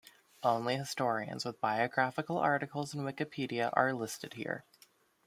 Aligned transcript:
Only 0.41 0.77
historians 0.77 1.45
with 1.45 1.61
biographical 1.61 2.39
articles 2.39 2.95
in 2.95 3.01
Wikipedia 3.03 3.69
are 3.73 3.93
listed 3.93 4.33
here. 4.33 4.65